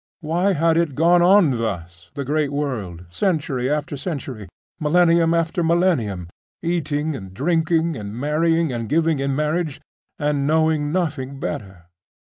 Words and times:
Why 0.21 0.53
had 0.53 0.77
it 0.77 0.95
gone 0.95 1.21
on 1.21 1.59
thus, 1.59 2.09
the 2.15 2.25
great 2.25 2.51
world, 2.51 3.05
century 3.11 3.69
after 3.69 3.95
century, 3.95 4.49
millennium 4.79 5.35
after 5.35 5.61
millennium, 5.63 6.27
eating 6.63 7.15
and 7.15 7.35
drinking, 7.35 7.95
and 7.95 8.11
marrying 8.15 8.73
and 8.73 8.89
giving 8.89 9.19
in 9.19 9.35
marriage, 9.35 9.79
and 10.17 10.47
knowing 10.47 10.91
nothing 10.91 11.39
better.... 11.39 11.83